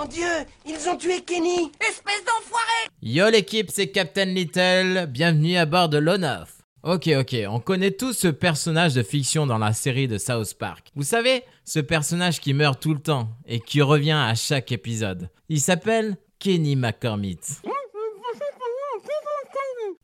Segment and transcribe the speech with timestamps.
[0.00, 5.66] Mon Dieu, ils ont tué Kenny Espèce d'enfoiré Yo l'équipe, c'est Captain Little, bienvenue à
[5.66, 6.62] bord de l'Onoff.
[6.82, 10.90] Ok, ok, on connaît tous ce personnage de fiction dans la série de South Park.
[10.94, 15.28] Vous savez, ce personnage qui meurt tout le temps et qui revient à chaque épisode.
[15.50, 17.40] Il s'appelle Kenny McCormick.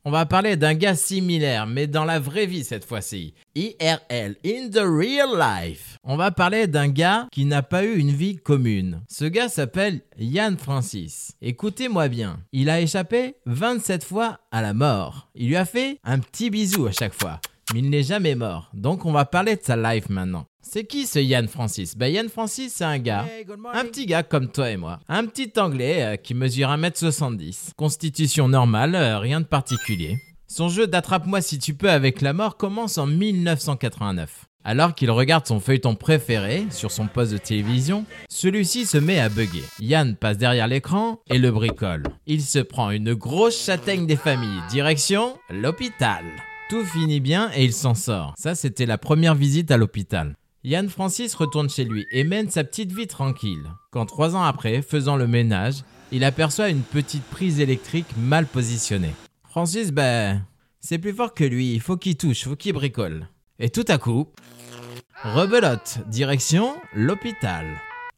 [0.05, 3.35] On va parler d'un gars similaire, mais dans la vraie vie cette fois-ci.
[3.55, 5.99] IRL, in the real life.
[6.05, 9.03] On va parler d'un gars qui n'a pas eu une vie commune.
[9.09, 11.33] Ce gars s'appelle Yann Francis.
[11.43, 15.29] Écoutez-moi bien, il a échappé 27 fois à la mort.
[15.35, 17.41] Il lui a fait un petit bisou à chaque fois
[17.73, 18.71] mais il n'est jamais mort.
[18.75, 20.47] Donc on va parler de sa life maintenant.
[20.63, 21.97] C'est qui ce Yann Francis?
[21.97, 23.25] Ben Yann Francis, c'est un gars,
[23.73, 28.49] un petit gars comme toi et moi, un petit anglais euh, qui mesure 1m70, constitution
[28.49, 30.19] normale, euh, rien de particulier.
[30.49, 34.47] Son jeu d'attrape-moi si tu peux avec la mort commence en 1989.
[34.65, 39.29] Alors qu'il regarde son feuilleton préféré sur son poste de télévision, celui-ci se met à
[39.29, 39.63] bugger.
[39.79, 42.03] Yann passe derrière l'écran et le bricole.
[42.27, 46.25] Il se prend une grosse châtaigne des familles, direction l'hôpital.
[46.69, 48.35] Tout finit bien et il s'en sort.
[48.37, 50.35] Ça, c'était la première visite à l'hôpital.
[50.65, 53.63] Yann Francis retourne chez lui et mène sa petite vie tranquille.
[53.93, 59.15] Quand trois ans après, faisant le ménage, il aperçoit une petite prise électrique mal positionnée.
[59.49, 60.45] Francis, ben,
[60.81, 63.29] c'est plus fort que lui, il faut qu'il touche, faut qu'il bricole.
[63.61, 64.27] Et tout à coup,
[65.23, 67.65] rebelote, direction l'hôpital.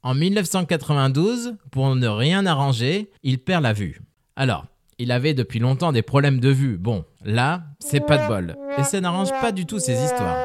[0.02, 4.00] En 1992, pour ne rien arranger, il perd la vue.
[4.36, 4.64] Alors,
[4.98, 6.76] il avait depuis longtemps des problèmes de vue.
[6.76, 8.56] Bon, là, c'est pas de bol.
[8.78, 10.38] Et ça n'arrange pas du tout ses histoires.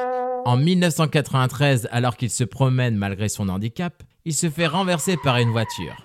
[0.46, 5.50] En 1993, alors qu'il se promène malgré son handicap, il se fait renverser par une
[5.50, 5.96] voiture.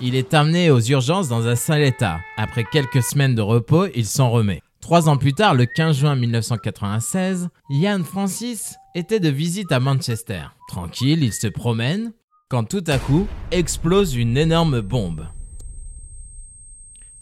[0.00, 2.18] Il est amené aux urgences dans un sale état.
[2.36, 4.60] Après quelques semaines de repos, il s'en remet.
[4.80, 10.42] Trois ans plus tard, le 15 juin 1996, Ian Francis était de visite à Manchester.
[10.68, 12.12] Tranquille, il se promène,
[12.48, 15.26] quand tout à coup explose une énorme bombe.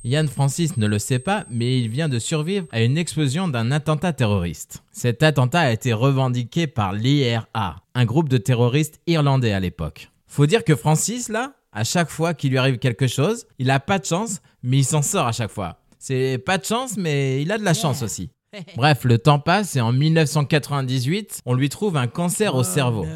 [0.05, 3.71] Yann Francis ne le sait pas, mais il vient de survivre à une explosion d'un
[3.71, 4.85] attentat terroriste.
[4.93, 10.11] Cet attentat a été revendiqué par l'IRA, un groupe de terroristes irlandais à l'époque.
[10.27, 13.81] Faut dire que Francis, là, à chaque fois qu'il lui arrive quelque chose, il a
[13.81, 15.79] pas de chance, mais il s'en sort à chaque fois.
[15.99, 18.29] C'est pas de chance, mais il a de la chance aussi.
[18.77, 23.07] Bref, le temps passe et en 1998, on lui trouve un cancer au cerveau.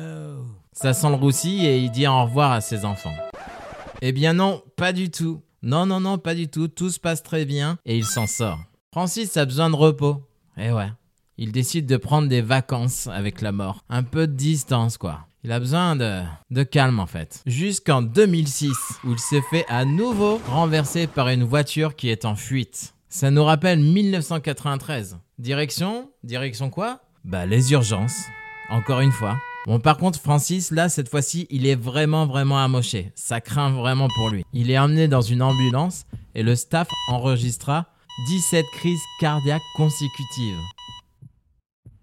[0.73, 3.15] Ça sent le roussi et il dit au revoir à ses enfants.
[4.01, 5.43] Eh bien non, pas du tout.
[5.63, 6.69] Non, non, non, pas du tout.
[6.69, 8.59] Tout se passe très bien et il s'en sort.
[8.93, 10.23] Francis a besoin de repos.
[10.57, 10.89] Eh ouais.
[11.37, 13.85] Il décide de prendre des vacances avec la mort.
[13.89, 15.27] Un peu de distance, quoi.
[15.45, 17.43] Il a besoin de, de calme en fait.
[17.47, 18.73] Jusqu'en 2006,
[19.05, 22.95] où il se fait à nouveau renverser par une voiture qui est en fuite.
[23.09, 25.19] Ça nous rappelle 1993.
[25.39, 27.01] Direction Direction quoi?
[27.25, 28.25] Bah les urgences.
[28.71, 29.39] Encore une fois.
[29.69, 33.13] Bon, par contre, Francis, là, cette fois-ci, il est vraiment, vraiment amoché.
[33.15, 34.43] Ça craint vraiment pour lui.
[34.55, 37.87] Il est emmené dans une ambulance et le staff enregistra
[38.29, 40.57] 17 crises cardiaques consécutives.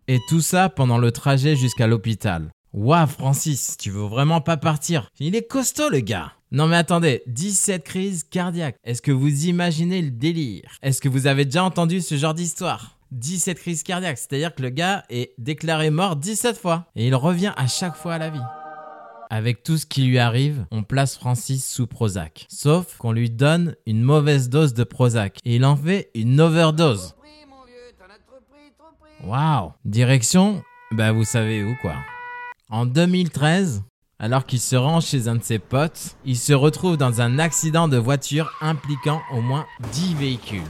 [0.07, 2.51] Et tout ça pendant le trajet jusqu'à l'hôpital.
[2.71, 6.33] Waouh, Francis, tu veux vraiment pas partir Il est costaud, le gars.
[6.51, 8.77] Non mais attendez, 17 crises cardiaques.
[8.83, 10.77] Est-ce que vous imaginez le délire?
[10.83, 12.94] Est-ce que vous avez déjà entendu ce genre d'histoire?
[13.11, 17.53] 17 crises cardiaques, c'est-à-dire que le gars est déclaré mort 17 fois et il revient
[17.55, 18.41] à chaque fois à la vie.
[19.29, 22.45] Avec tout ce qui lui arrive, on place Francis sous Prozac.
[22.49, 27.15] Sauf qu'on lui donne une mauvaise dose de Prozac et il en fait une overdose.
[29.23, 30.61] Waouh Direction,
[30.91, 31.95] bah vous savez où quoi.
[32.69, 33.83] En 2013,
[34.19, 37.87] alors qu'il se rend chez un de ses potes, il se retrouve dans un accident
[37.87, 40.61] de voiture impliquant au moins 10 véhicules.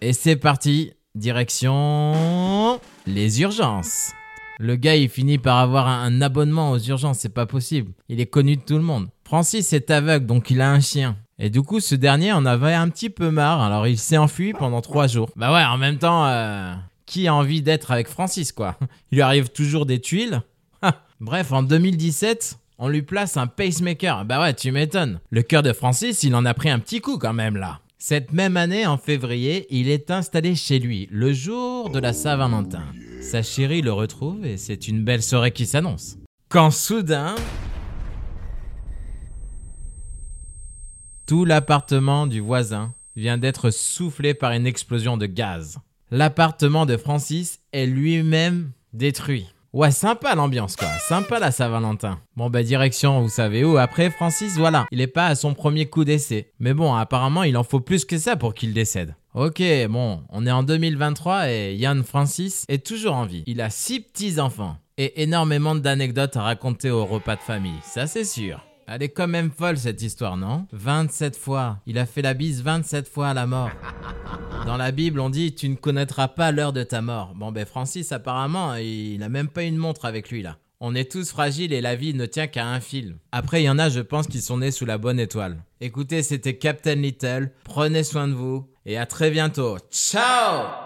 [0.00, 4.12] Et c'est parti, Direction les urgences.
[4.58, 7.92] Le gars, il finit par avoir un abonnement aux urgences, c'est pas possible.
[8.10, 9.08] Il est connu de tout le monde.
[9.24, 11.16] Francis est aveugle, donc il a un chien.
[11.38, 14.52] Et du coup, ce dernier en avait un petit peu marre, alors il s'est enfui
[14.52, 15.30] pendant trois jours.
[15.36, 16.74] Bah ouais, en même temps, euh,
[17.06, 18.76] qui a envie d'être avec Francis, quoi?
[19.10, 20.42] Il lui arrive toujours des tuiles?
[21.20, 24.26] Bref, en 2017, on lui place un pacemaker.
[24.26, 25.20] Bah ouais, tu m'étonnes.
[25.30, 27.80] Le cœur de Francis, il en a pris un petit coup quand même là.
[27.98, 32.84] Cette même année, en février, il est installé chez lui, le jour de la Saint-Valentin.
[33.22, 36.18] Sa chérie le retrouve et c'est une belle soirée qui s'annonce.
[36.50, 37.34] Quand soudain...
[41.26, 45.78] Tout l'appartement du voisin vient d'être soufflé par une explosion de gaz.
[46.10, 49.48] L'appartement de Francis est lui-même détruit.
[49.76, 52.18] Ouais, sympa l'ambiance quoi, sympa la Saint-Valentin.
[52.34, 53.76] Bon bah direction, vous savez où.
[53.76, 56.50] Après Francis, voilà, il est pas à son premier coup d'essai.
[56.58, 59.14] Mais bon, apparemment il en faut plus que ça pour qu'il décède.
[59.34, 63.44] Ok, bon, on est en 2023 et Yann Francis est toujours en vie.
[63.46, 68.06] Il a six petits enfants et énormément d'anecdotes à raconter au repas de famille, ça
[68.06, 68.64] c'est sûr.
[68.88, 70.66] Elle est quand même folle cette histoire, non?
[70.72, 71.80] 27 fois.
[71.84, 73.70] Il a fait la bise 27 fois à la mort.
[74.66, 77.34] Dans la Bible, on dit Tu ne connaîtras pas l'heure de ta mort.
[77.36, 80.56] Bon, ben Francis, apparemment, il a même pas une montre avec lui là.
[80.80, 83.16] On est tous fragiles et la vie ne tient qu'à un fil.
[83.32, 85.62] Après, il y en a, je pense, qui sont nés sous la bonne étoile.
[85.80, 87.52] Écoutez, c'était Captain Little.
[87.64, 89.78] Prenez soin de vous et à très bientôt.
[89.90, 90.85] Ciao